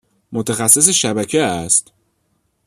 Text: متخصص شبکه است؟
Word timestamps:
متخصص 0.31 0.89
شبکه 0.89 1.39
است؟ 1.43 1.91